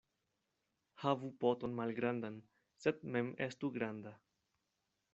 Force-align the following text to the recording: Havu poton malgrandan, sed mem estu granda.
Havu 1.03 1.29
poton 1.45 1.77
malgrandan, 1.81 2.41
sed 2.87 3.07
mem 3.17 3.33
estu 3.49 3.73
granda. 3.81 4.19